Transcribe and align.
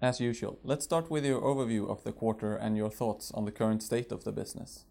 As 0.00 0.20
usual, 0.20 0.60
let's 0.62 0.84
start 0.84 1.10
with 1.10 1.24
your 1.24 1.40
overview 1.40 1.90
of 1.90 2.04
the 2.04 2.12
quarter 2.12 2.54
and 2.54 2.76
your 2.76 2.90
thoughts 2.90 3.32
on 3.32 3.44
the 3.44 3.50
current 3.50 3.82
state 3.82 4.12
of 4.12 4.22
the 4.22 4.30
business. 4.30 4.84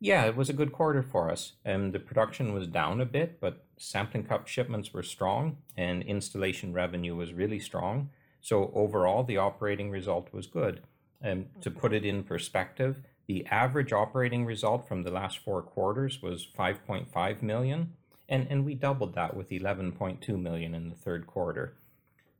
Yeah, 0.00 0.24
it 0.24 0.34
was 0.34 0.48
a 0.48 0.54
good 0.54 0.72
quarter 0.72 1.02
for 1.02 1.30
us. 1.30 1.52
The 1.64 2.02
production 2.04 2.54
was 2.54 2.66
down 2.66 3.02
a 3.02 3.06
bit, 3.06 3.38
but 3.38 3.64
sampling 3.76 4.24
cup 4.24 4.46
shipments 4.46 4.94
were 4.94 5.02
strong 5.02 5.58
and 5.76 6.02
installation 6.02 6.72
revenue 6.72 7.14
was 7.14 7.34
really 7.34 7.58
strong. 7.58 8.08
So 8.40 8.70
overall, 8.74 9.24
the 9.24 9.36
operating 9.36 9.90
result 9.90 10.32
was 10.32 10.46
good. 10.46 10.80
Um, 11.22 11.46
to 11.60 11.70
put 11.70 11.92
it 11.92 12.04
in 12.04 12.24
perspective, 12.24 13.02
the 13.26 13.44
average 13.46 13.92
operating 13.92 14.46
result 14.46 14.86
from 14.86 15.02
the 15.02 15.10
last 15.10 15.38
four 15.38 15.60
quarters 15.60 16.22
was 16.22 16.46
5.5 16.46 17.42
million, 17.42 17.92
and, 18.28 18.46
and 18.48 18.64
we 18.64 18.74
doubled 18.74 19.14
that 19.14 19.36
with 19.36 19.50
11.2 19.50 20.40
million 20.40 20.74
in 20.74 20.88
the 20.88 20.94
third 20.94 21.26
quarter. 21.26 21.74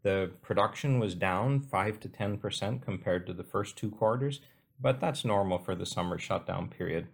The 0.06 0.30
production 0.41 1.01
was 1.01 1.16
down 1.16 1.59
5 1.59 1.98
to 1.98 2.09
10% 2.09 2.80
compared 2.80 3.27
to 3.27 3.33
the 3.33 3.42
first 3.42 3.77
two 3.77 3.91
quarters, 3.91 4.41
but 4.80 5.01
that's 5.01 5.24
normal 5.24 5.59
for 5.59 5.74
the 5.74 5.84
summer 5.84 6.16
shutdown 6.16 6.69
period. 6.69 7.09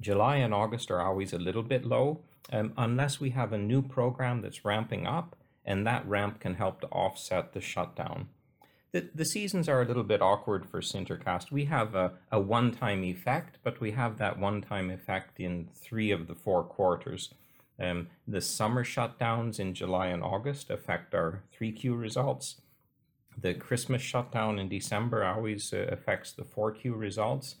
July 0.00 0.36
and 0.36 0.54
August 0.54 0.92
are 0.92 1.00
always 1.00 1.32
a 1.32 1.40
little 1.40 1.64
bit 1.64 1.84
low, 1.84 2.20
um, 2.52 2.72
unless 2.76 3.18
we 3.18 3.30
have 3.30 3.52
a 3.52 3.58
new 3.58 3.82
program 3.82 4.42
that's 4.42 4.64
ramping 4.64 5.08
up, 5.08 5.34
and 5.64 5.84
that 5.88 6.06
ramp 6.06 6.38
can 6.38 6.54
help 6.54 6.80
to 6.82 6.86
offset 6.90 7.52
the 7.52 7.60
shutdown. 7.60 8.28
The, 8.92 9.10
the 9.12 9.24
seasons 9.24 9.68
are 9.68 9.82
a 9.82 9.84
little 9.84 10.04
bit 10.04 10.22
awkward 10.22 10.66
for 10.70 10.80
Sintercast. 10.80 11.50
We 11.50 11.64
have 11.64 11.96
a, 11.96 12.12
a 12.30 12.38
one 12.38 12.70
time 12.70 13.02
effect, 13.02 13.58
but 13.64 13.80
we 13.80 13.90
have 13.90 14.18
that 14.18 14.38
one 14.38 14.62
time 14.62 14.88
effect 14.88 15.40
in 15.40 15.68
three 15.74 16.12
of 16.12 16.28
the 16.28 16.36
four 16.36 16.62
quarters. 16.62 17.34
Um, 17.80 18.08
the 18.26 18.40
summer 18.40 18.84
shutdowns 18.84 19.58
in 19.58 19.74
July 19.74 20.08
and 20.08 20.22
August 20.22 20.70
affect 20.70 21.14
our 21.14 21.42
3Q 21.58 21.98
results. 21.98 22.60
The 23.36 23.54
Christmas 23.54 24.00
shutdown 24.00 24.58
in 24.58 24.68
December 24.68 25.24
always 25.24 25.72
uh, 25.72 25.86
affects 25.90 26.32
the 26.32 26.44
4Q 26.44 26.96
results. 26.96 27.56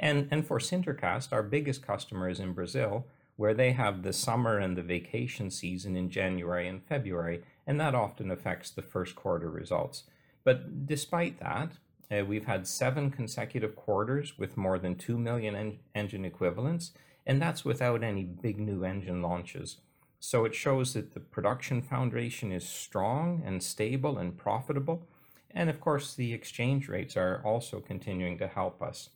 And, 0.00 0.26
and 0.32 0.44
for 0.44 0.58
Sintercast, 0.58 1.32
our 1.32 1.44
biggest 1.44 1.86
customer 1.86 2.28
is 2.28 2.40
in 2.40 2.54
Brazil, 2.54 3.06
where 3.36 3.54
they 3.54 3.72
have 3.72 4.02
the 4.02 4.12
summer 4.12 4.58
and 4.58 4.76
the 4.76 4.82
vacation 4.82 5.50
season 5.50 5.96
in 5.96 6.10
January 6.10 6.66
and 6.66 6.82
February, 6.84 7.42
and 7.66 7.80
that 7.80 7.94
often 7.94 8.30
affects 8.30 8.70
the 8.70 8.82
first 8.82 9.14
quarter 9.14 9.48
results. 9.48 10.04
But 10.44 10.86
despite 10.86 11.38
that, 11.38 11.72
uh, 12.10 12.24
we've 12.24 12.46
had 12.46 12.66
seven 12.66 13.10
consecutive 13.10 13.76
quarters 13.76 14.38
with 14.38 14.56
more 14.56 14.78
than 14.78 14.96
2 14.96 15.16
million 15.16 15.54
en- 15.54 15.78
engine 15.94 16.24
equivalents, 16.24 16.92
and 17.26 17.40
that's 17.40 17.64
without 17.64 18.02
any 18.02 18.24
big 18.24 18.58
new 18.58 18.84
engine 18.84 19.22
launches. 19.22 19.78
So 20.20 20.44
it 20.44 20.54
shows 20.54 20.94
that 20.94 21.14
the 21.14 21.20
production 21.20 21.82
foundation 21.82 22.52
is 22.52 22.68
strong 22.68 23.42
and 23.44 23.62
stable 23.62 24.18
and 24.18 24.36
profitable. 24.36 25.08
And 25.50 25.68
of 25.68 25.80
course, 25.80 26.14
the 26.14 26.32
exchange 26.32 26.88
rates 26.88 27.16
are 27.16 27.42
also 27.44 27.80
continuing 27.80 28.38
to 28.38 28.46
help 28.46 28.80
us. 28.80 29.10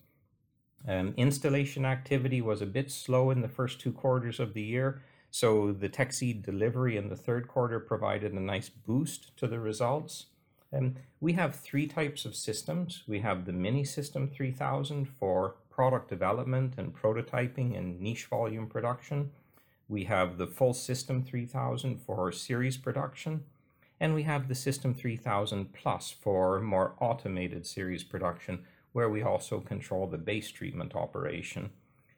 Um, 0.86 1.14
installation 1.16 1.84
activity 1.84 2.40
was 2.40 2.60
a 2.60 2.66
bit 2.66 2.90
slow 2.90 3.30
in 3.30 3.40
the 3.40 3.48
first 3.48 3.80
two 3.80 3.92
quarters 3.92 4.38
of 4.38 4.54
the 4.54 4.62
year, 4.62 5.02
so 5.30 5.72
the 5.72 5.88
Teksid 5.88 6.42
delivery 6.42 6.96
in 6.96 7.08
the 7.08 7.16
third 7.16 7.48
quarter 7.48 7.80
provided 7.80 8.32
a 8.32 8.40
nice 8.40 8.68
boost 8.68 9.36
to 9.36 9.46
the 9.46 9.58
results. 9.58 10.26
Um, 10.72 10.96
we 11.20 11.34
have 11.34 11.54
three 11.54 11.86
types 11.86 12.24
of 12.24 12.34
systems. 12.34 13.02
We 13.06 13.20
have 13.20 13.44
the 13.44 13.52
Mini 13.52 13.84
System 13.84 14.28
3000 14.28 15.06
for 15.06 15.56
product 15.76 16.08
development 16.08 16.72
and 16.78 16.96
prototyping 16.96 17.76
and 17.76 18.00
niche 18.00 18.24
volume 18.24 18.66
production. 18.66 19.30
We 19.88 20.04
have 20.04 20.38
the 20.38 20.46
full 20.46 20.72
System 20.72 21.22
3000 21.22 21.98
for 21.98 22.32
series 22.32 22.78
production. 22.78 23.44
And 24.00 24.14
we 24.14 24.22
have 24.22 24.48
the 24.48 24.54
System 24.54 24.94
3000 24.94 25.74
Plus 25.74 26.10
for 26.10 26.60
more 26.60 26.94
automated 26.98 27.66
series 27.66 28.02
production 28.02 28.64
where 28.92 29.10
we 29.10 29.22
also 29.22 29.60
control 29.60 30.06
the 30.06 30.16
base 30.16 30.50
treatment 30.50 30.94
operation. 30.96 31.68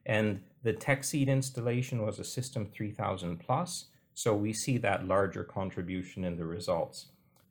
And 0.06 0.40
the 0.62 0.72
Teksid 0.72 1.26
installation 1.26 2.06
was 2.06 2.20
a 2.20 2.24
System 2.24 2.64
3000 2.72 3.38
Plus, 3.38 3.86
so 4.14 4.34
we 4.34 4.52
see 4.52 4.78
that 4.78 5.06
larger 5.06 5.42
contribution 5.42 6.22
in 6.24 6.36
the 6.36 6.44
results. 6.44 7.06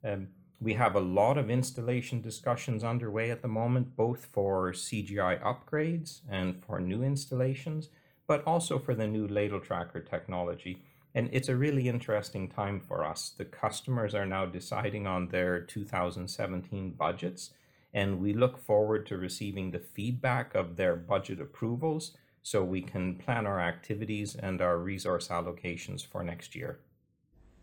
Um, 0.06 0.30
we 0.60 0.74
have 0.74 0.96
a 0.96 1.00
lot 1.00 1.38
of 1.38 1.50
installation 1.50 2.22
discussions 2.22 2.84
underway 2.84 3.30
at 3.30 3.42
the 3.42 3.48
moment, 3.48 3.96
both 3.96 4.26
for 4.26 4.72
CGI 4.72 5.40
upgrades 5.42 6.22
and 6.30 6.64
for 6.66 6.80
new 6.80 7.04
installations, 7.04 7.90
but 8.26 8.44
also 8.46 8.80
for 8.80 8.96
the 8.96 9.08
new 9.08 9.28
ladle 9.28 9.60
tracker 9.60 10.00
technology. 10.00 10.82
And 11.14 11.30
it's 11.32 11.50
a 11.50 11.56
really 11.56 11.88
interesting 11.88 12.50
time 12.50 12.80
for 12.80 13.06
us. 13.06 13.30
The 13.30 13.46
customers 13.46 14.16
are 14.16 14.26
now 14.26 14.46
deciding 14.46 15.06
on 15.06 15.30
their 15.30 15.62
2017 15.62 16.92
budgets 16.92 17.52
and 17.94 18.20
we 18.20 18.34
look 18.34 18.58
forward 18.58 19.06
to 19.08 19.18
receiving 19.18 19.72
the 19.72 19.80
feedback 19.80 20.54
of 20.54 20.76
their 20.76 20.96
budget 20.96 21.40
approvals 21.40 22.16
so 22.44 22.64
we 22.64 22.82
can 22.82 23.16
plan 23.16 23.48
our 23.48 23.60
activities 23.60 24.36
and 24.36 24.62
our 24.62 24.78
resource 24.78 25.30
allocations 25.30 26.06
for 26.06 26.24
next 26.24 26.56
year. 26.56 26.80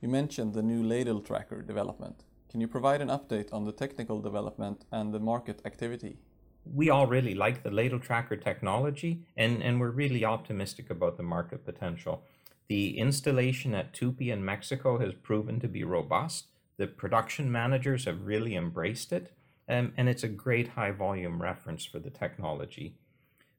You 0.00 0.08
mentioned 0.08 0.54
the 0.54 0.62
new 0.62 0.82
ladle 0.82 1.20
tracker 1.20 1.62
development. 1.62 2.24
Can 2.54 2.60
you 2.60 2.68
provide 2.68 3.00
an 3.00 3.08
update 3.08 3.52
on 3.52 3.64
the 3.64 3.72
technical 3.72 4.20
development 4.20 4.84
and 4.92 5.12
the 5.12 5.18
market 5.18 5.60
activity? 5.64 6.18
We 6.64 6.88
all 6.88 7.08
really 7.08 7.34
like 7.34 7.64
the 7.64 7.70
ladle 7.72 7.98
tracker 7.98 8.36
technology 8.36 9.26
and, 9.36 9.60
and 9.60 9.80
we're 9.80 9.90
really 9.90 10.24
optimistic 10.24 10.88
about 10.88 11.16
the 11.16 11.24
market 11.24 11.64
potential. 11.64 12.22
The 12.68 12.96
installation 12.96 13.74
at 13.74 13.92
Tupy 13.92 14.30
in 14.30 14.44
Mexico 14.44 15.00
has 15.00 15.14
proven 15.14 15.58
to 15.58 15.66
be 15.66 15.82
robust. 15.82 16.46
The 16.76 16.86
production 16.86 17.50
managers 17.50 18.04
have 18.04 18.24
really 18.24 18.54
embraced 18.54 19.12
it 19.12 19.32
um, 19.68 19.92
and 19.96 20.08
it's 20.08 20.22
a 20.22 20.28
great 20.28 20.68
high 20.68 20.92
volume 20.92 21.42
reference 21.42 21.84
for 21.84 21.98
the 21.98 22.10
technology. 22.10 22.94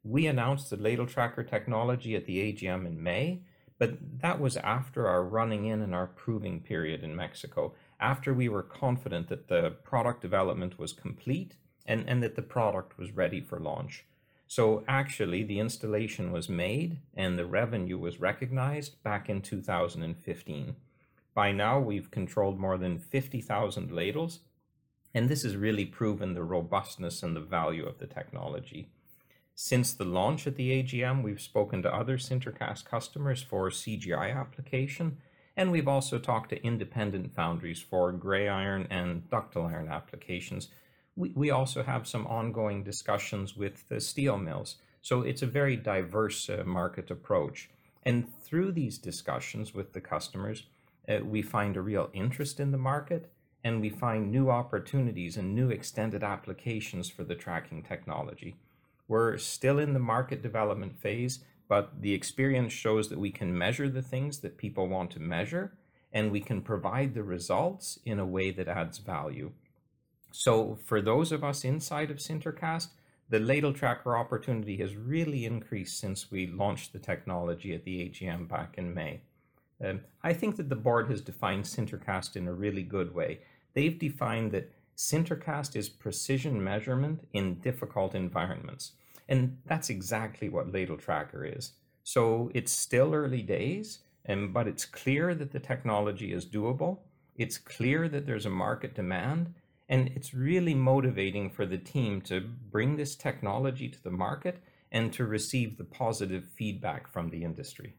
We 0.05 0.25
announced 0.25 0.69
the 0.69 0.77
ladle 0.77 1.05
tracker 1.05 1.43
technology 1.43 2.15
at 2.15 2.27
the 2.27 2.37
AGM 2.37 2.87
in 2.87 3.03
May, 3.03 3.41
but 3.77 3.97
that 4.21 4.39
was 4.39 4.55
after 4.55 5.09
our 5.09 5.25
running 5.25 5.65
in 5.65 5.81
and 5.81 5.93
our 5.93 6.07
proving 6.07 6.61
period 6.61 7.03
in 7.03 7.13
Mexico, 7.13 7.73
after 8.05 8.35
we 8.35 8.47
were 8.47 8.61
confident 8.61 9.29
that 9.29 9.47
the 9.47 9.71
product 9.83 10.21
development 10.21 10.77
was 10.77 10.93
complete 10.93 11.55
and, 11.87 12.07
and 12.07 12.21
that 12.21 12.35
the 12.35 12.41
product 12.43 12.99
was 12.99 13.11
ready 13.11 13.41
for 13.41 13.59
launch. 13.59 14.05
So 14.47 14.83
actually, 14.87 15.41
the 15.41 15.59
installation 15.59 16.31
was 16.31 16.47
made 16.47 16.99
and 17.15 17.35
the 17.35 17.47
revenue 17.47 17.97
was 17.97 18.19
recognized 18.19 19.01
back 19.01 19.27
in 19.27 19.41
2015. 19.41 20.75
By 21.33 21.51
now, 21.51 21.79
we've 21.79 22.11
controlled 22.11 22.59
more 22.59 22.77
than 22.77 22.99
50,000 22.99 23.91
ladles 23.91 24.41
and 25.15 25.27
this 25.27 25.41
has 25.41 25.55
really 25.55 25.85
proven 25.85 26.35
the 26.35 26.43
robustness 26.43 27.23
and 27.23 27.35
the 27.35 27.49
value 27.59 27.87
of 27.87 27.97
the 27.97 28.05
technology. 28.05 28.89
Since 29.55 29.93
the 29.93 30.05
launch 30.05 30.45
at 30.45 30.57
the 30.57 30.69
AGM, 30.83 31.23
we've 31.23 31.41
spoken 31.41 31.81
to 31.81 31.95
other 32.01 32.17
Sintercast 32.17 32.85
customers 32.85 33.41
for 33.41 33.71
CGI 33.71 34.35
application, 34.35 35.17
and 35.57 35.71
we've 35.71 35.87
also 35.87 36.19
talked 36.19 36.49
to 36.49 36.63
independent 36.63 37.33
foundries 37.33 37.81
for 37.81 38.11
gray 38.11 38.47
iron 38.47 38.87
and 38.89 39.29
ductile 39.29 39.67
iron 39.67 39.87
applications. 39.87 40.69
We, 41.15 41.31
we 41.35 41.49
also 41.49 41.83
have 41.83 42.07
some 42.07 42.27
ongoing 42.27 42.83
discussions 42.83 43.55
with 43.55 43.87
the 43.87 44.01
steel 44.01 44.37
mills. 44.37 44.75
So 45.01 45.21
it's 45.21 45.41
a 45.41 45.47
very 45.47 45.75
diverse 45.75 46.49
uh, 46.49 46.63
market 46.65 47.09
approach. 47.09 47.69
And 48.03 48.27
through 48.41 48.73
these 48.73 48.97
discussions 48.97 49.73
with 49.73 49.93
the 49.93 50.01
customers, 50.01 50.63
uh, 51.07 51.19
we 51.23 51.41
find 51.41 51.77
a 51.77 51.81
real 51.81 52.09
interest 52.13 52.59
in 52.59 52.71
the 52.71 52.77
market 52.77 53.31
and 53.63 53.81
we 53.81 53.89
find 53.89 54.31
new 54.31 54.49
opportunities 54.49 55.37
and 55.37 55.55
new 55.55 55.69
extended 55.69 56.23
applications 56.23 57.09
for 57.09 57.23
the 57.23 57.33
tracking 57.33 57.81
technology. 57.81 58.55
We're 59.07 59.37
still 59.37 59.79
in 59.79 59.93
the 59.93 59.99
market 59.99 60.41
development 60.41 60.99
phase, 60.99 61.39
but 61.67 62.01
the 62.01 62.13
experience 62.13 62.73
shows 62.73 63.09
that 63.09 63.19
we 63.19 63.31
can 63.31 63.57
measure 63.57 63.89
the 63.89 64.01
things 64.01 64.39
that 64.39 64.57
people 64.57 64.87
want 64.87 65.11
to 65.11 65.19
measure 65.19 65.73
and 66.13 66.31
we 66.31 66.39
can 66.39 66.61
provide 66.61 67.13
the 67.13 67.23
results 67.23 67.99
in 68.05 68.19
a 68.19 68.25
way 68.25 68.51
that 68.51 68.67
adds 68.67 68.99
value. 68.99 69.51
So, 70.31 70.77
for 70.83 71.01
those 71.01 71.31
of 71.31 71.43
us 71.43 71.63
inside 71.63 72.11
of 72.11 72.17
Sintercast, 72.17 72.89
the 73.29 73.39
ladle 73.39 73.73
tracker 73.73 74.15
opportunity 74.15 74.77
has 74.77 74.95
really 74.95 75.45
increased 75.45 75.99
since 75.99 76.29
we 76.29 76.47
launched 76.47 76.93
the 76.93 76.99
technology 76.99 77.73
at 77.73 77.83
the 77.83 78.07
AGM 78.07 78.47
back 78.47 78.75
in 78.77 78.93
May. 78.93 79.21
Um, 79.83 80.01
I 80.23 80.33
think 80.33 80.55
that 80.57 80.69
the 80.69 80.75
board 80.75 81.09
has 81.09 81.21
defined 81.21 81.65
Sintercast 81.65 82.35
in 82.35 82.47
a 82.47 82.53
really 82.53 82.83
good 82.83 83.13
way 83.13 83.39
they've 83.75 83.99
defined 83.99 84.51
that 84.53 84.71
Sintercast 84.97 85.75
is 85.75 85.89
precision 85.89 86.63
measurement 86.63 87.27
in 87.33 87.55
difficult 87.55 88.15
environments. 88.15 88.93
And 89.27 89.57
that's 89.65 89.89
exactly 89.89 90.49
what 90.49 90.71
Ladle 90.71 90.97
Tracker 90.97 91.45
is. 91.45 91.73
So 92.03 92.51
it's 92.53 92.71
still 92.71 93.13
early 93.13 93.41
days, 93.41 93.99
and 94.25 94.53
but 94.53 94.67
it's 94.67 94.85
clear 94.85 95.33
that 95.35 95.51
the 95.51 95.59
technology 95.59 96.31
is 96.31 96.45
doable. 96.45 96.99
It's 97.35 97.57
clear 97.57 98.07
that 98.09 98.25
there's 98.25 98.45
a 98.45 98.51
market 98.51 98.93
demand, 98.93 99.53
and 99.89 100.09
it's 100.15 100.33
really 100.33 100.75
motivating 100.75 101.49
for 101.49 101.65
the 101.65 101.77
team 101.77 102.21
to 102.21 102.41
bring 102.41 102.95
this 102.95 103.15
technology 103.15 103.89
to 103.89 104.03
the 104.03 104.11
market 104.11 104.61
and 104.91 105.11
to 105.13 105.25
receive 105.25 105.77
the 105.77 105.83
positive 105.83 106.45
feedback 106.55 107.07
from 107.07 107.29
the 107.29 107.43
industry. 107.43 107.95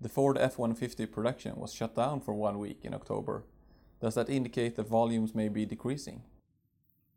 The 0.00 0.08
Ford 0.08 0.36
F 0.36 0.58
150 0.58 1.06
production 1.06 1.56
was 1.56 1.72
shut 1.72 1.94
down 1.94 2.20
for 2.20 2.34
one 2.34 2.58
week 2.58 2.80
in 2.84 2.92
October 2.92 3.44
does 4.00 4.14
that 4.14 4.28
indicate 4.28 4.76
that 4.76 4.88
volumes 4.88 5.34
may 5.34 5.48
be 5.48 5.64
decreasing? 5.64 6.22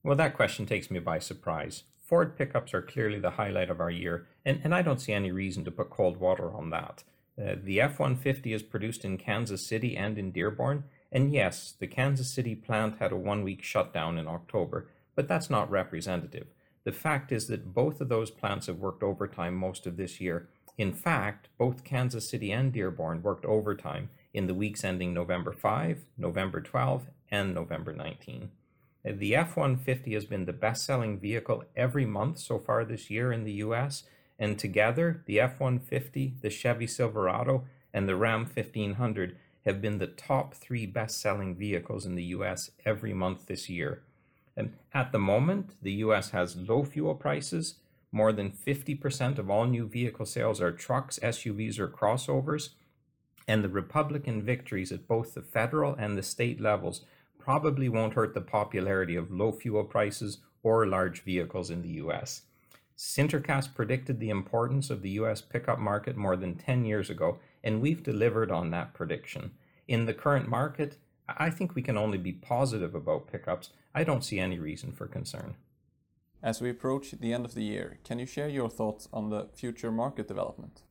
Well, 0.03 0.15
that 0.15 0.35
question 0.35 0.65
takes 0.65 0.89
me 0.89 0.99
by 0.99 1.19
surprise. 1.19 1.83
Ford 2.09 2.35
pickups 2.35 2.73
are 2.73 2.81
clearly 2.81 3.19
the 3.19 3.29
highlight 3.29 3.69
of 3.69 3.79
our 3.79 3.91
year, 3.91 4.25
and, 4.43 4.59
and 4.63 4.73
I 4.73 4.81
don't 4.81 4.99
see 4.99 5.13
any 5.13 5.31
reason 5.31 5.63
to 5.65 5.71
put 5.71 5.91
cold 5.91 6.17
water 6.17 6.51
on 6.51 6.71
that. 6.71 7.03
Uh, 7.39 7.53
the 7.63 7.79
F 7.79 7.99
150 7.99 8.51
is 8.51 8.63
produced 8.63 9.05
in 9.05 9.19
Kansas 9.19 9.67
City 9.67 9.95
and 9.95 10.17
in 10.17 10.31
Dearborn, 10.31 10.85
and 11.11 11.31
yes, 11.31 11.75
the 11.79 11.85
Kansas 11.85 12.33
City 12.33 12.55
plant 12.55 12.97
had 12.97 13.11
a 13.11 13.15
one 13.15 13.43
week 13.43 13.61
shutdown 13.61 14.17
in 14.17 14.27
October, 14.27 14.89
but 15.15 15.27
that's 15.27 15.51
not 15.51 15.69
representative. 15.69 16.47
The 16.83 16.91
fact 16.91 17.31
is 17.31 17.45
that 17.45 17.75
both 17.75 18.01
of 18.01 18.09
those 18.09 18.31
plants 18.31 18.65
have 18.65 18.79
worked 18.79 19.03
overtime 19.03 19.55
most 19.55 19.85
of 19.85 19.95
this 19.95 20.19
year. 20.19 20.49
In 20.79 20.93
fact, 20.93 21.49
both 21.59 21.83
Kansas 21.83 22.27
City 22.27 22.51
and 22.51 22.73
Dearborn 22.73 23.21
worked 23.21 23.45
overtime 23.45 24.09
in 24.33 24.47
the 24.47 24.55
weeks 24.55 24.83
ending 24.83 25.13
November 25.13 25.51
5, 25.53 26.05
November 26.17 26.59
12, 26.59 27.05
and 27.29 27.53
November 27.53 27.93
19. 27.93 28.49
The 29.03 29.35
F 29.35 29.55
150 29.55 30.13
has 30.13 30.25
been 30.25 30.45
the 30.45 30.53
best 30.53 30.85
selling 30.85 31.19
vehicle 31.19 31.63
every 31.75 32.05
month 32.05 32.39
so 32.39 32.59
far 32.59 32.83
this 32.83 33.09
year 33.09 33.31
in 33.31 33.45
the 33.45 33.53
US, 33.53 34.03
and 34.37 34.59
together, 34.59 35.23
the 35.25 35.39
F 35.39 35.59
150, 35.59 36.35
the 36.41 36.49
Chevy 36.49 36.87
Silverado, 36.87 37.65
and 37.93 38.07
the 38.07 38.15
Ram 38.15 38.41
1500 38.41 39.37
have 39.65 39.81
been 39.81 39.97
the 39.97 40.07
top 40.07 40.53
three 40.53 40.85
best 40.85 41.21
selling 41.21 41.55
vehicles 41.55 42.05
in 42.05 42.15
the 42.15 42.23
US 42.25 42.71
every 42.85 43.13
month 43.13 43.45
this 43.47 43.69
year. 43.69 44.03
And 44.55 44.73
at 44.93 45.11
the 45.11 45.19
moment, 45.19 45.75
the 45.81 45.93
US 45.93 46.31
has 46.31 46.57
low 46.57 46.83
fuel 46.83 47.15
prices. 47.15 47.75
More 48.11 48.33
than 48.33 48.51
50% 48.51 49.37
of 49.37 49.49
all 49.49 49.65
new 49.65 49.87
vehicle 49.87 50.25
sales 50.25 50.59
are 50.59 50.71
trucks, 50.71 51.19
SUVs, 51.21 51.79
or 51.79 51.87
crossovers. 51.87 52.69
And 53.47 53.63
the 53.63 53.69
Republican 53.69 54.41
victories 54.41 54.91
at 54.91 55.07
both 55.07 55.33
the 55.33 55.41
federal 55.41 55.95
and 55.95 56.17
the 56.17 56.23
state 56.23 56.59
levels 56.59 57.05
probably 57.39 57.89
won't 57.89 58.13
hurt 58.13 58.35
the 58.35 58.41
popularity 58.41 59.15
of 59.15 59.31
low 59.31 59.51
fuel 59.51 59.83
prices 59.83 60.37
or 60.61 60.85
large 60.85 61.23
vehicles 61.23 61.69
in 61.71 61.81
the 61.81 62.03
US. 62.03 62.43
Sintercast 62.97 63.73
predicted 63.73 64.19
the 64.19 64.29
importance 64.29 64.89
of 64.89 65.01
the 65.01 65.11
US 65.11 65.41
pickup 65.41 65.79
market 65.79 66.17
more 66.17 66.35
than 66.35 66.55
10 66.55 66.85
years 66.85 67.09
ago, 67.09 67.39
and 67.63 67.81
we've 67.81 68.03
delivered 68.03 68.51
on 68.51 68.71
that 68.71 68.93
prediction. 68.93 69.51
In 69.87 70.05
the 70.05 70.13
current 70.13 70.47
market, 70.47 70.97
I 71.27 71.49
think 71.49 71.75
we 71.75 71.81
can 71.81 71.97
only 71.97 72.17
be 72.17 72.33
positive 72.33 72.93
about 72.93 73.31
pickups. 73.31 73.69
I 73.95 74.03
don't 74.03 74.23
see 74.23 74.39
any 74.39 74.59
reason 74.59 74.91
for 74.91 75.07
concern. 75.07 75.55
As 76.43 76.61
we 76.61 76.69
approach 76.69 77.11
the 77.11 77.33
end 77.33 77.45
of 77.45 77.53
the 77.53 77.63
year, 77.63 77.99
can 78.03 78.19
you 78.19 78.25
share 78.25 78.49
your 78.49 78.69
thoughts 78.69 79.07
on 79.11 79.29
the 79.29 79.47
future 79.53 79.91
market 79.91 80.27
development? 80.27 80.81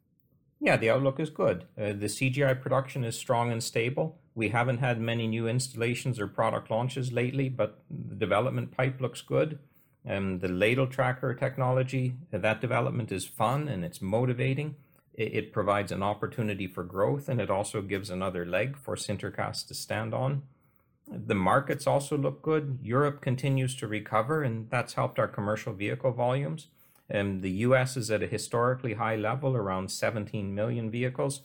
Yeah, 0.61 0.77
the 0.77 0.91
outlook 0.91 1.21
is 1.21 1.31
good. 1.31 1.65
Uh, 1.77 1.93
the 1.93 2.07
CGI 2.07 2.61
production 2.61 3.05
is 3.05 3.17
strong 3.17 3.53
and 3.53 3.63
stable. 3.63 4.19
We 4.35 4.49
haven't 4.49 4.79
had 4.79 5.01
many 5.01 5.27
new 5.27 5.47
installations 5.47 6.19
or 6.19 6.27
product 6.27 6.71
launches 6.71 7.13
lately, 7.13 7.49
but 7.49 7.81
the 7.91 8.17
development 8.17 8.77
pipe 8.77 9.01
looks 9.01 9.21
good. 9.21 9.59
Um, 10.09 10.39
the 10.39 10.49
ladle 10.49 10.87
tracker 10.87 11.35
technology, 11.35 12.15
that 12.31 12.61
development 12.61 13.13
is 13.13 13.25
fun 13.25 13.69
and 13.69 13.85
it's 13.85 14.01
motivating. 14.01 14.77
It, 15.15 15.35
it, 15.35 15.53
provides 15.53 15.93
an 15.93 16.03
opportunity 16.03 16.67
for 16.67 16.85
growth 16.85 17.29
and 17.29 17.41
it 17.41 17.51
also 17.51 17.83
gives 17.83 18.09
another 18.09 18.47
leg 18.47 18.77
for 18.77 18.95
Sintercast 18.97 19.67
to 19.69 19.75
stand 19.75 20.15
on. 20.15 20.43
The 21.09 21.35
markets 21.35 21.87
also 21.87 22.17
look 22.17 22.43
good. 22.43 22.79
Europe 22.83 23.21
continues 23.21 23.75
to 23.77 23.89
recover 23.89 24.43
and 24.43 24.71
that's 24.71 24.95
helped 24.95 25.19
our 25.19 25.29
commercial 25.29 25.73
vehicle 25.73 26.13
volumes. 26.13 26.69
Um, 27.13 27.41
the 27.41 27.51
US 27.51 27.97
is 27.97 28.11
at 28.11 28.23
a 28.23 28.27
historically 28.27 28.95
high 28.95 29.17
level, 29.17 29.57
around 29.57 29.91
17 29.91 30.55
million 30.55 30.91
vehicles. 30.91 31.43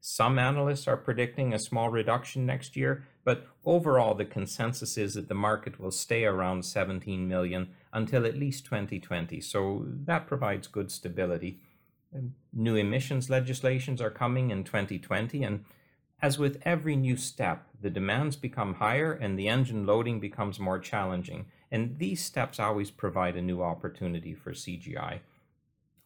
Some 0.00 0.38
analysts 0.38 0.88
are 0.88 0.96
predicting 0.96 1.54
a 1.54 1.60
small 1.60 1.88
reduction 1.88 2.44
next 2.44 2.76
year, 2.76 3.04
but 3.24 3.46
overall, 3.64 4.14
the 4.14 4.24
consensus 4.24 4.98
is 4.98 5.14
that 5.14 5.28
the 5.28 5.34
market 5.34 5.78
will 5.78 5.92
stay 5.92 6.24
around 6.24 6.64
17 6.64 7.28
million 7.28 7.68
until 7.92 8.26
at 8.26 8.36
least 8.36 8.64
2020. 8.64 9.40
So 9.40 9.84
that 9.86 10.26
provides 10.26 10.66
good 10.66 10.90
stability. 10.90 11.60
New 12.52 12.74
emissions 12.74 13.30
legislations 13.30 14.00
are 14.00 14.10
coming 14.10 14.50
in 14.50 14.64
2020, 14.64 15.44
and 15.44 15.64
as 16.20 16.38
with 16.38 16.60
every 16.64 16.96
new 16.96 17.16
step, 17.16 17.68
the 17.82 17.90
demands 17.90 18.36
become 18.36 18.74
higher 18.74 19.12
and 19.12 19.38
the 19.38 19.48
engine 19.48 19.84
loading 19.84 20.20
becomes 20.20 20.60
more 20.60 20.78
challenging. 20.78 21.46
And 21.70 21.98
these 21.98 22.24
steps 22.24 22.60
always 22.60 22.90
provide 22.90 23.36
a 23.36 23.42
new 23.42 23.62
opportunity 23.62 24.34
for 24.34 24.52
CGI. 24.52 25.20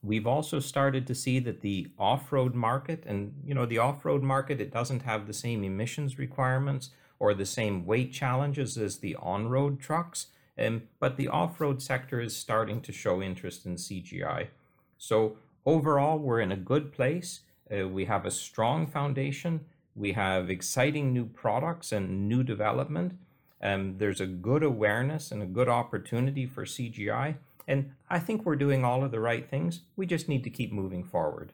We've 0.03 0.27
also 0.27 0.59
started 0.59 1.07
to 1.07 1.15
see 1.15 1.39
that 1.41 1.61
the 1.61 1.89
off-road 1.99 2.55
market, 2.55 3.05
and 3.07 3.35
you 3.45 3.55
know, 3.55 3.67
the 3.67 3.79
off-road 3.79 4.23
market, 4.23 4.61
it 4.61 4.73
doesn't 4.73 5.03
have 5.03 5.27
the 5.27 5.33
same 5.33 5.65
emissions 5.65 6.19
requirements 6.19 6.91
or 7.19 7.35
the 7.35 7.47
same 7.47 7.85
weight 7.85 8.13
challenges 8.13 8.79
as 8.79 8.99
the 8.99 9.17
on-road 9.17 9.81
trucks. 9.81 10.29
Um, 10.59 10.85
but 11.01 11.17
the 11.17 11.29
off-road 11.29 11.83
sector 11.83 12.21
is 12.21 12.37
starting 12.37 12.81
to 12.83 12.93
show 12.93 13.21
interest 13.21 13.67
in 13.67 13.75
CGI. 13.75 14.49
So 14.97 15.37
overall, 15.67 16.19
we're 16.19 16.41
in 16.41 16.53
a 16.53 16.57
good 16.57 16.93
place. 16.93 17.41
Uh, 17.71 17.89
we 17.89 18.05
have 18.07 18.25
a 18.25 18.31
strong 18.31 18.87
foundation. 18.87 19.67
We 19.97 20.13
have 20.13 20.51
exciting 20.51 21.13
new 21.13 21.25
products 21.25 21.91
and 21.91 22.29
new 22.29 22.43
development. 22.43 23.15
Um, 23.63 23.97
there's 23.97 24.21
a 24.21 24.27
good 24.27 24.63
awareness 24.63 25.33
and 25.33 25.43
a 25.43 25.47
good 25.47 25.69
opportunity 25.69 26.45
for 26.45 26.65
CGI. 26.65 27.37
And 27.67 27.93
I 28.11 28.19
think 28.19 28.45
we're 28.45 28.57
doing 28.57 28.85
all 28.85 29.03
of 29.03 29.11
the 29.11 29.21
right 29.21 29.49
things. 29.49 29.81
We 29.97 30.07
just 30.07 30.29
need 30.29 30.45
to 30.45 30.51
keep 30.51 30.71
moving 30.71 31.03
forward. 31.03 31.53